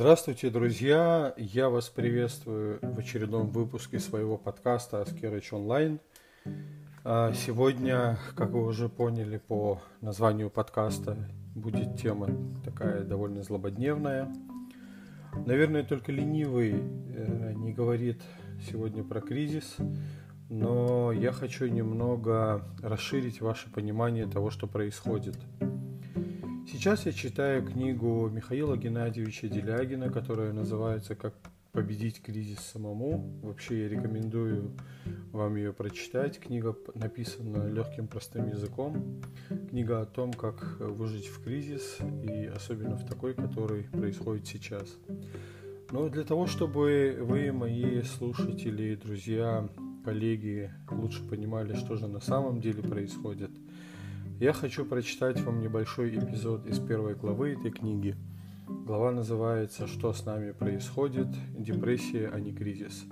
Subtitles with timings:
[0.00, 1.34] Здравствуйте, друзья!
[1.36, 5.98] Я вас приветствую в очередном выпуске своего подкаста Аскерыч онлайн.
[7.02, 11.16] А, сегодня, как вы уже поняли по названию подкаста,
[11.56, 12.28] будет тема
[12.64, 14.32] такая довольно злободневная.
[15.44, 18.22] Наверное, только ленивый э, не говорит
[18.70, 19.78] сегодня про кризис,
[20.48, 25.36] но я хочу немного расширить ваше понимание того, что происходит–
[26.70, 31.32] Сейчас я читаю книгу Михаила Геннадьевича Делягина, которая называется «Как
[31.72, 33.40] победить кризис самому».
[33.42, 34.76] Вообще я рекомендую
[35.32, 36.38] вам ее прочитать.
[36.38, 39.22] Книга написана легким простым языком.
[39.70, 44.94] Книга о том, как выжить в кризис и особенно в такой, который происходит сейчас.
[45.90, 49.66] Но для того, чтобы вы, мои слушатели, друзья,
[50.04, 53.52] коллеги, лучше понимали, что же на самом деле происходит–
[54.40, 58.14] я хочу прочитать вам небольшой эпизод из первой главы этой книги.
[58.68, 61.26] Глава называется «Что с нами происходит?
[61.58, 63.04] Депрессия, а не кризис».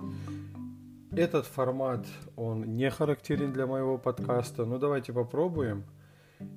[1.11, 2.05] Этот формат,
[2.37, 5.83] он не характерен для моего подкаста, но давайте попробуем.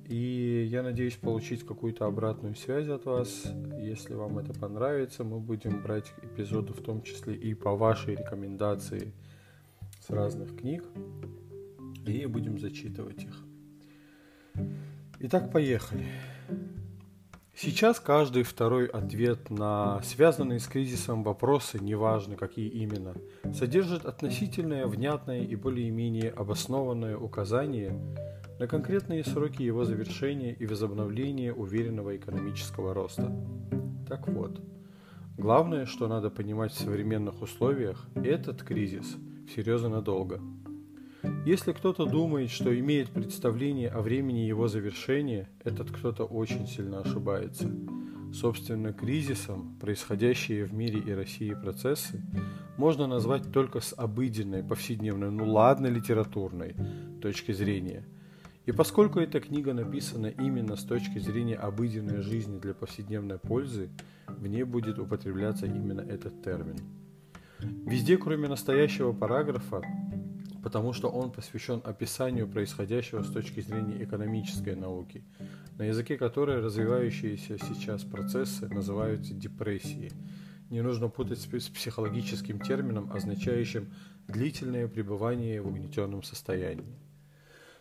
[0.05, 3.51] И я надеюсь получить какую-то обратную связь от вас.
[3.77, 9.11] Если вам это понравится, мы будем брать эпизоды в том числе и по вашей рекомендации
[9.99, 10.85] с разных книг.
[12.05, 13.50] И будем зачитывать их.
[15.19, 16.05] Итак, поехали.
[17.53, 23.13] Сейчас каждый второй ответ на связанные с кризисом вопросы, неважно какие именно,
[23.53, 27.93] содержит относительное, внятное и более-менее обоснованное указание
[28.57, 33.31] на конкретные сроки его завершения и возобновления уверенного экономического роста.
[34.07, 34.59] Так вот,
[35.37, 40.39] главное, что надо понимать в современных условиях, этот кризис всерьез надолго–
[41.45, 47.69] если кто-то думает, что имеет представление о времени его завершения, этот кто-то очень сильно ошибается.
[48.33, 52.21] Собственно, кризисом, происходящие в мире и России процессы,
[52.77, 56.75] можно назвать только с обыденной, повседневной, ну ладно, литературной
[57.21, 58.05] точки зрения.
[58.65, 63.89] И поскольку эта книга написана именно с точки зрения обыденной жизни для повседневной пользы,
[64.27, 66.77] в ней будет употребляться именно этот термин.
[67.59, 69.81] Везде, кроме настоящего параграфа,
[70.63, 75.23] потому что он посвящен описанию происходящего с точки зрения экономической науки,
[75.77, 80.11] на языке которой развивающиеся сейчас процессы называются депрессией.
[80.69, 83.91] Не нужно путать с психологическим термином, означающим
[84.27, 86.95] длительное пребывание в угнетенном состоянии.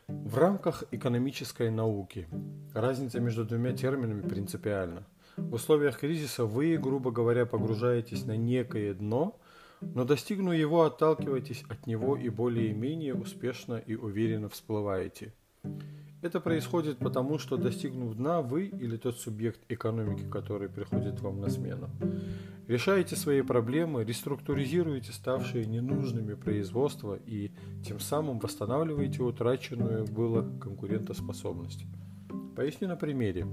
[0.08, 2.26] В рамках экономической науки
[2.74, 5.04] разница между двумя терминами принципиальна.
[5.36, 9.38] В условиях кризиса вы, грубо говоря, погружаетесь на некое дно–
[9.80, 15.32] но достигнув его, отталкивайтесь от него и более-менее успешно и уверенно всплываете.
[16.22, 21.48] Это происходит потому, что достигнув дна, вы или тот субъект экономики, который приходит вам на
[21.48, 21.88] смену,
[22.68, 27.52] решаете свои проблемы, реструктуризируете ставшие ненужными производства и
[27.82, 31.86] тем самым восстанавливаете утраченную было конкурентоспособность.
[32.54, 33.46] Поясню на примере.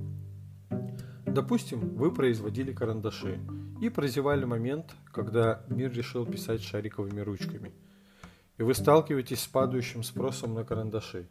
[1.25, 3.39] Допустим, вы производили карандаши
[3.81, 7.71] и прозевали момент, когда мир решил писать шариковыми ручками.
[8.57, 11.27] И вы сталкиваетесь с падающим спросом на карандаши.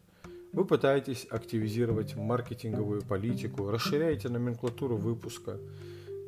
[0.52, 5.58] Вы пытаетесь активизировать маркетинговую политику, расширяете номенклатуру выпуска,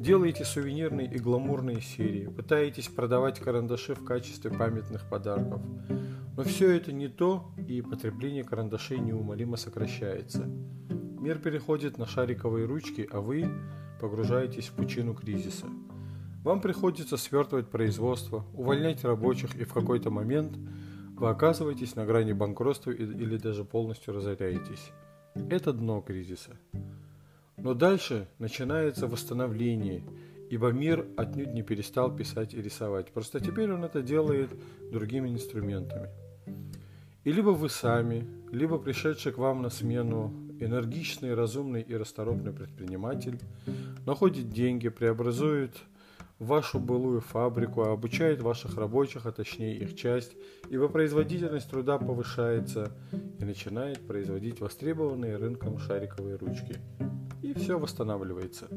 [0.01, 5.63] делаете сувенирные и гламурные серии, пытаетесь продавать карандаши в качестве памятных подарков.
[6.37, 10.45] Но все это не то, и потребление карандашей неумолимо сокращается.
[11.21, 13.49] Мир переходит на шариковые ручки, а вы
[14.01, 15.67] погружаетесь в пучину кризиса–
[16.45, 20.57] вам приходится свертывать производство, увольнять рабочих и в какой-то момент
[21.17, 24.93] вы оказываетесь на грани банкротства или даже полностью разоряетесь.
[25.51, 26.57] Это дно кризиса.
[27.57, 30.05] Но дальше начинается восстановление,
[30.49, 33.11] ибо мир отнюдь не перестал писать и рисовать.
[33.13, 34.51] Просто теперь он это делает
[34.93, 36.09] другими инструментами.
[37.25, 43.39] И либо вы сами, либо пришедший к вам на смену энергичный, разумный и расторопный предприниматель
[44.07, 45.77] находит деньги, преобразует
[46.39, 50.37] вашу былую фабрику, а обучает ваших рабочих, а точнее их часть,
[50.69, 52.93] ибо производительность труда повышается
[53.39, 56.77] и начинает производить востребованные рынком шариковые ручки.
[57.43, 58.69] И все восстанавливается.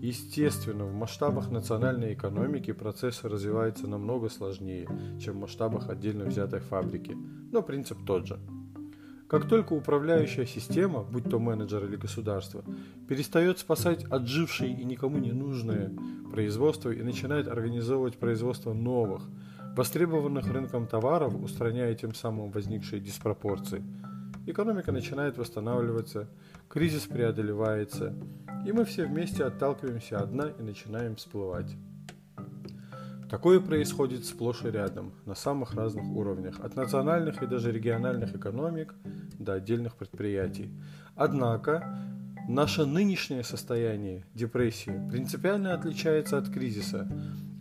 [0.00, 4.86] Естественно, в масштабах национальной экономики процесс развивается намного сложнее,
[5.20, 7.16] чем в масштабах отдельно взятой фабрики,
[7.52, 8.38] но принцип тот же–
[9.28, 12.62] как только управляющая система, будь то менеджер или государство,
[13.08, 15.90] перестает спасать отжившие и никому не нужные
[16.30, 19.22] производства и начинает организовывать производство новых,
[19.76, 23.82] востребованных рынком товаров, устраняя тем самым возникшие диспропорции,
[24.46, 26.28] экономика начинает восстанавливаться,
[26.68, 28.14] кризис преодолевается,
[28.66, 31.74] и мы все вместе отталкиваемся от дна и начинаем всплывать.
[33.30, 38.94] Такое происходит сплошь и рядом, на самых разных уровнях, от национальных и даже региональных экономик
[39.38, 40.70] до отдельных предприятий.
[41.16, 41.98] Однако,
[42.48, 47.08] наше нынешнее состояние, депрессии, принципиально отличается от кризиса.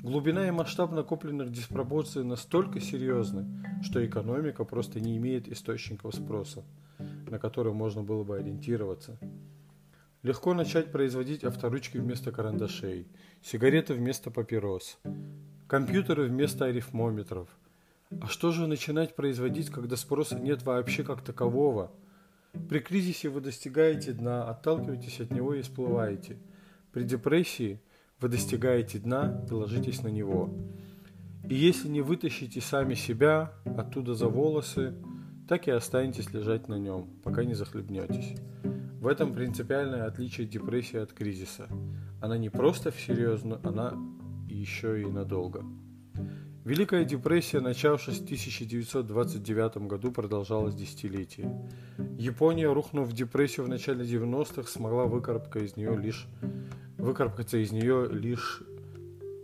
[0.04, 3.46] Глубина и масштаб накопленных диспропорций настолько серьезны,
[3.82, 6.64] что экономика просто не имеет источников спроса,
[7.30, 9.18] на который можно было бы ориентироваться.
[10.24, 13.08] Легко начать производить авторучки вместо карандашей,
[13.42, 14.98] сигареты вместо папирос,
[15.74, 17.50] компьютеры вместо арифмометров.
[18.22, 21.92] А что же начинать производить, когда спроса нет вообще как такового?
[22.70, 26.38] При кризисе вы достигаете дна, отталкиваетесь от него и всплываете.
[26.92, 27.82] При депрессии
[28.22, 30.54] вы достигаете дна и ложитесь на него.
[31.50, 34.94] И если не вытащите сами себя оттуда за волосы,
[35.50, 38.38] так и останетесь лежать на нем, пока не захлебнетесь.
[39.02, 41.68] В этом принципиальное отличие депрессии от кризиса.
[42.22, 43.98] Она не просто всерьез, она
[44.54, 45.64] еще и надолго.
[46.66, 51.52] Великая депрессия, начавшись в 1929 году, продолжалась десятилетия.
[52.18, 56.26] Япония, рухнув в депрессию в начале 90-х, смогла выкарабкаться из нее лишь,
[56.98, 58.64] выкарабкаться из нее лишь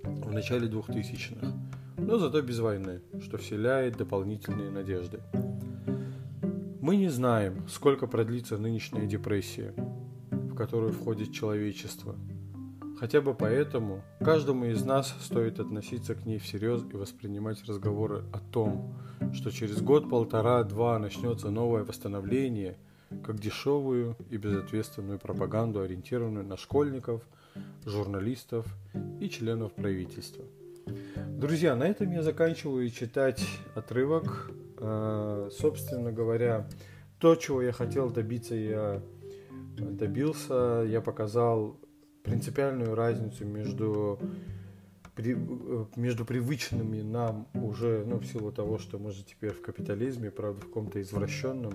[0.03, 1.53] в начале 2000-х,
[1.97, 5.19] но зато без войны, что вселяет дополнительные надежды.
[6.79, 9.73] Мы не знаем, сколько продлится нынешняя депрессия,
[10.31, 12.15] в которую входит человечество–
[12.99, 18.39] Хотя бы поэтому каждому из нас стоит относиться к ней всерьез и воспринимать разговоры о
[18.39, 18.93] том,
[19.33, 22.75] что через год, полтора, два начнется новое восстановление,
[23.23, 27.21] как дешевую и безответственную пропаганду, ориентированную на школьников,
[27.85, 28.65] журналистов
[29.21, 30.43] и членов правительства.
[31.15, 33.45] Друзья, на этом я заканчиваю читать
[33.75, 34.51] отрывок.
[34.77, 36.67] Э, собственно говоря,
[37.19, 39.01] то, чего я хотел добиться, я
[39.77, 40.85] добился.
[40.85, 41.79] Я показал
[42.23, 44.19] принципиальную разницу между
[45.97, 50.61] между привычными нам уже, ну, в силу того, что мы же теперь в капитализме, правда,
[50.61, 51.73] в каком-то извращенном,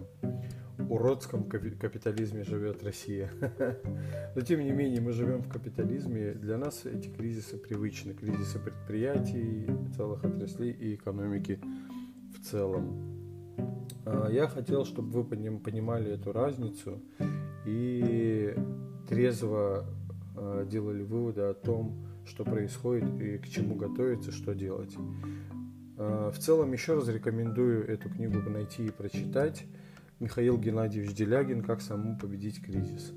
[0.89, 3.31] уродском капитализме живет Россия.
[4.35, 6.33] Но, тем не менее, мы живем в капитализме.
[6.33, 8.15] Для нас эти кризисы привычны.
[8.15, 11.61] Кризисы предприятий, целых отраслей и экономики
[12.37, 13.55] в целом.
[14.05, 17.01] А, я хотел, чтобы вы понимали эту разницу
[17.67, 18.55] и
[19.09, 19.87] трезво
[20.67, 21.97] делали выводы о том,
[22.27, 24.97] что происходит и к чему готовиться, что делать.
[25.97, 29.65] Э, в целом еще раз рекомендую эту книгу найти и прочитать.
[30.21, 33.13] Михаил Геннадьевич Делягин «Как самому победить кризис».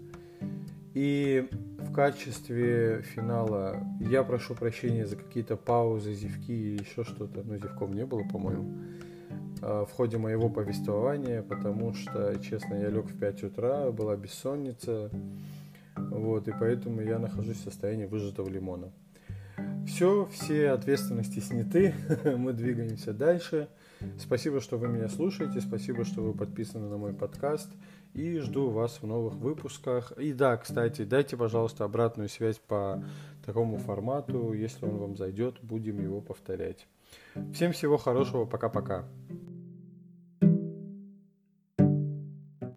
[0.93, 1.47] И
[1.77, 7.43] в качестве финала я прошу прощения за какие-то паузы, зевки и еще что-то.
[7.43, 8.73] Ну, зевком не было, по-моему,
[9.61, 15.11] э, в ходе моего повествования, потому что, честно, я лег в 5 утра, была бессонница,
[15.97, 18.91] вот, и поэтому я нахожусь в состоянии выжатого лимона.
[19.87, 21.93] Все, все ответственности сняты,
[22.37, 23.69] мы двигаемся дальше.
[24.19, 27.69] Спасибо, что вы меня слушаете, спасибо, что вы подписаны на мой подкаст
[28.13, 30.11] и жду вас в новых выпусках.
[30.13, 33.03] И да, кстати, дайте, пожалуйста, обратную связь по
[33.45, 36.87] такому формату, если он вам зайдет, будем его повторять.
[37.53, 39.05] Всем всего хорошего, пока-пока.